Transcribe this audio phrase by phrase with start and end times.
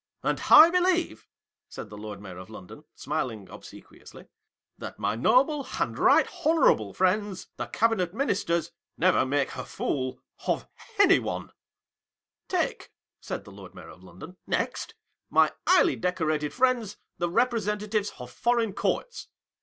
[0.23, 1.27] And I believe,"
[1.69, 4.25] said the Lord Mayor of London, smiling obsequiously,
[4.75, 10.67] "that my noble and right honourable friends the Cabinet Ministers, never make a fool of
[10.97, 11.53] any one 1"
[12.61, 14.95] Take," said the Lord Mayor of London," next,
[15.29, 19.27] my highly decorated friends, the Repre sentatives of Foreign Courts.